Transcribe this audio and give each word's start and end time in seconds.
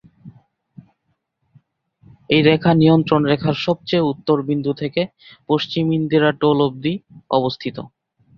এই 2.29 2.41
রেখা 2.43 2.71
নিয়ন্ত্রণ 2.73 3.21
রেখার 3.25 3.55
সবচেয়ে 3.65 4.07
উত্তর 4.11 4.37
বিন্দু 4.49 4.71
থেকে 4.81 5.01
পশ্চিম 5.49 5.85
ইন্দিরা 5.97 6.29
টোল 6.41 6.57
অব্দি 6.67 6.93
অবস্থিত। 7.31 7.77